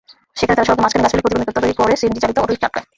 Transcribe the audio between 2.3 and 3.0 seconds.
Autorickshaw আটকায়।